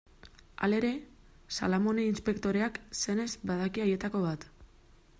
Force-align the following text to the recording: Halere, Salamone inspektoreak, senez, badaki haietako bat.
Halere, 0.67 0.89
Salamone 1.57 2.07
inspektoreak, 2.13 2.81
senez, 3.05 3.29
badaki 3.53 3.85
haietako 3.89 4.27
bat. 4.29 4.53